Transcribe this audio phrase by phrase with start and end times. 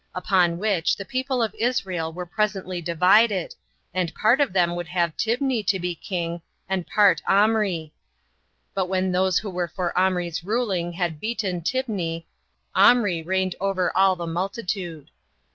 [0.15, 3.53] Upon which the people of Israel were presently divided,
[3.93, 7.93] and part of them would have Tibni to be king, and part Omri;
[8.73, 12.25] but when those that were for Omri's ruling had beaten Tibni,
[12.73, 15.11] Omri reigned over all the multitude.